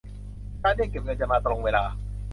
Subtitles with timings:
[0.61, 1.83] การเรียกเก็บเงินจะมาตรงเวลา